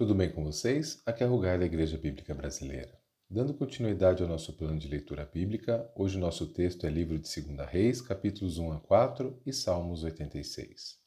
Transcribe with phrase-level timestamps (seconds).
[0.00, 1.02] Tudo bem com vocês?
[1.04, 2.98] Aqui é Rugai da Igreja Bíblica Brasileira.
[3.28, 7.42] Dando continuidade ao nosso plano de leitura bíblica, hoje o nosso texto é livro de
[7.42, 10.98] 2 Reis, capítulos 1 a 4 e Salmos 86.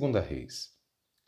[0.00, 0.70] 2 Reis.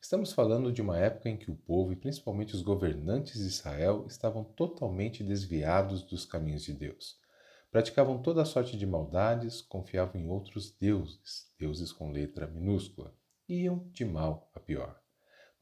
[0.01, 4.07] Estamos falando de uma época em que o povo e principalmente os governantes de Israel
[4.09, 7.19] estavam totalmente desviados dos caminhos de Deus.
[7.71, 13.15] Praticavam toda sorte de maldades, confiavam em outros deuses, deuses com letra minúscula,
[13.47, 15.04] e iam de mal a pior.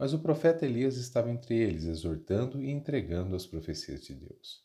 [0.02, 4.64] Mas o profeta Elias estava entre eles, exortando e entregando as profecias de Deus.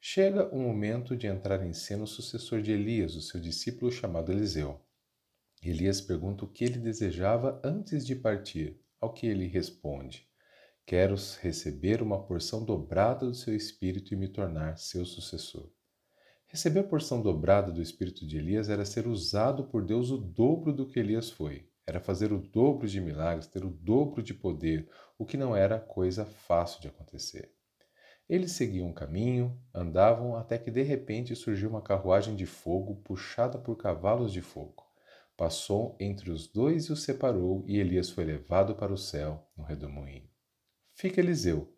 [0.00, 4.32] Chega o momento de entrar em cena o sucessor de Elias, o seu discípulo chamado
[4.32, 4.80] Eliseu.
[5.62, 10.26] Elias pergunta o que ele desejava antes de partir, ao que ele responde:
[10.86, 15.70] Quero receber uma porção dobrada do seu espírito e me tornar seu sucessor.
[16.46, 20.72] Receber a porção dobrada do espírito de Elias era ser usado por Deus o dobro
[20.72, 21.70] do que Elias foi.
[21.86, 25.80] Era fazer o dobro de milagres, ter o dobro de poder, o que não era
[25.80, 27.52] coisa fácil de acontecer.
[28.28, 33.58] Eles seguiam um caminho, andavam até que de repente surgiu uma carruagem de fogo puxada
[33.58, 34.86] por cavalos de fogo.
[35.36, 39.64] Passou entre os dois e os separou, e Elias foi levado para o céu no
[39.64, 40.30] redemoinho.
[40.94, 41.74] Fica Eliseu,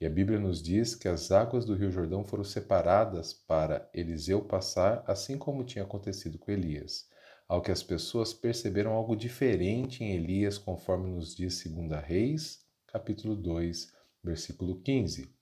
[0.00, 4.44] e a Bíblia nos diz que as águas do Rio Jordão foram separadas para Eliseu
[4.44, 7.08] passar, assim como tinha acontecido com Elias,
[7.48, 13.34] ao que as pessoas perceberam algo diferente em Elias, conforme nos diz 2 Reis, capítulo
[13.34, 13.90] 2,
[14.22, 15.34] versículo 15,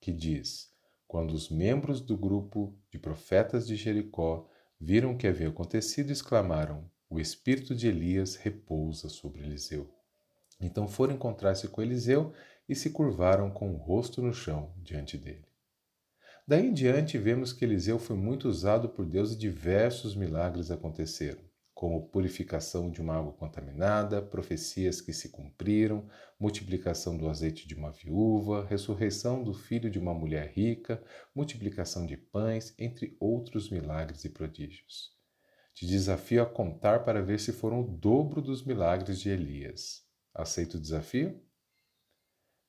[0.00, 0.72] que diz:
[1.06, 4.48] Quando os membros do grupo de profetas de Jericó
[4.80, 9.92] viram o que havia acontecido, exclamaram: O espírito de Elias repousa sobre Eliseu.
[10.58, 12.32] Então foram encontrar-se com Eliseu
[12.66, 15.44] e se curvaram com o rosto no chão diante dele.
[16.46, 21.40] Daí em diante, vemos que Eliseu foi muito usado por Deus e diversos milagres aconteceram,
[21.72, 26.06] como purificação de uma água contaminada, profecias que se cumpriram,
[26.38, 31.02] multiplicação do azeite de uma viúva, ressurreição do filho de uma mulher rica,
[31.34, 35.14] multiplicação de pães, entre outros milagres e prodígios.
[35.72, 40.02] Te desafio a contar para ver se foram o dobro dos milagres de Elias.
[40.34, 41.42] Aceita o desafio?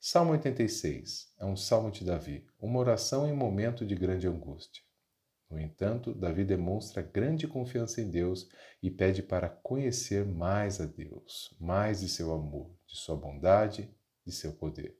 [0.08, 4.84] Salmo 86 é um salmo de Davi, uma oração em momento de grande angústia.
[5.50, 8.48] No entanto, Davi demonstra grande confiança em Deus
[8.84, 13.92] e pede para conhecer mais a Deus, mais de seu amor, de sua bondade,
[14.24, 14.96] de seu poder.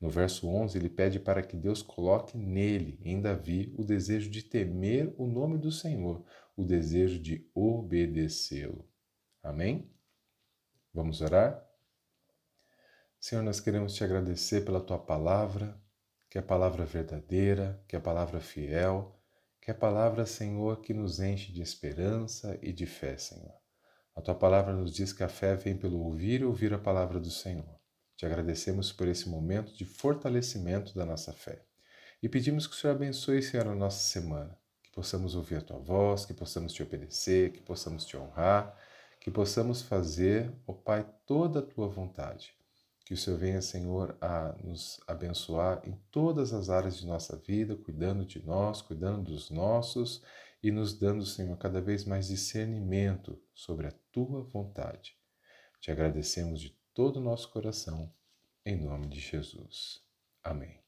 [0.00, 4.44] No verso 11, ele pede para que Deus coloque nele, em Davi, o desejo de
[4.44, 6.24] temer o nome do Senhor,
[6.56, 8.88] o desejo de obedecê-lo.
[9.42, 9.90] Amém?
[10.94, 11.66] Vamos orar?
[13.28, 15.76] Senhor, nós queremos te agradecer pela tua palavra,
[16.30, 19.20] que é a palavra verdadeira, que é a palavra fiel,
[19.60, 23.52] que é a palavra, Senhor, que nos enche de esperança e de fé, Senhor.
[24.14, 27.18] A tua palavra nos diz que a fé vem pelo ouvir e ouvir a palavra
[27.18, 27.68] do Senhor.
[28.16, 31.64] Te agradecemos por esse momento de fortalecimento da nossa fé.
[32.22, 34.56] E pedimos que o Senhor abençoe, Senhor, a nossa semana.
[34.84, 38.78] Que possamos ouvir a tua voz, que possamos te obedecer, que possamos te honrar,
[39.20, 42.54] que possamos fazer, ó Pai, toda a tua vontade.
[43.06, 47.76] Que o Senhor venha, Senhor, a nos abençoar em todas as áreas de nossa vida,
[47.76, 50.24] cuidando de nós, cuidando dos nossos
[50.60, 55.16] e nos dando, Senhor, cada vez mais discernimento sobre a tua vontade.
[55.80, 58.12] Te agradecemos de todo o nosso coração,
[58.64, 60.02] em nome de Jesus.
[60.42, 60.82] Amém.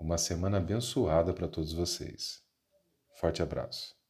[0.00, 2.42] Uma semana abençoada para todos vocês.
[3.20, 4.03] Forte abraço.